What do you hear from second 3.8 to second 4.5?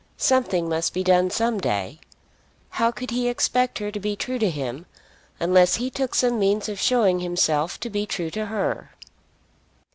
to be true to